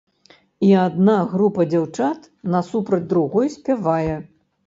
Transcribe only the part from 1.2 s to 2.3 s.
група дзяўчат